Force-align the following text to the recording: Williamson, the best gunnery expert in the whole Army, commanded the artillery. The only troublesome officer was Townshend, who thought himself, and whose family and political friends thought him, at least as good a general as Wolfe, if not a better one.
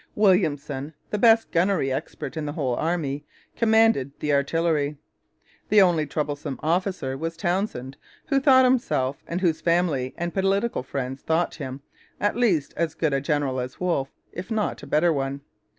Williamson, 0.15 0.95
the 1.11 1.19
best 1.19 1.51
gunnery 1.51 1.91
expert 1.93 2.35
in 2.35 2.47
the 2.47 2.53
whole 2.53 2.73
Army, 2.73 3.23
commanded 3.55 4.11
the 4.19 4.33
artillery. 4.33 4.97
The 5.69 5.83
only 5.83 6.07
troublesome 6.07 6.59
officer 6.63 7.15
was 7.15 7.37
Townshend, 7.37 7.97
who 8.25 8.39
thought 8.39 8.65
himself, 8.65 9.21
and 9.27 9.41
whose 9.41 9.61
family 9.61 10.15
and 10.17 10.33
political 10.33 10.81
friends 10.81 11.21
thought 11.21 11.53
him, 11.53 11.81
at 12.19 12.35
least 12.35 12.73
as 12.75 12.95
good 12.95 13.13
a 13.13 13.21
general 13.21 13.59
as 13.59 13.79
Wolfe, 13.79 14.11
if 14.31 14.49
not 14.49 14.81
a 14.81 14.87
better 14.87 15.13
one. 15.13 15.41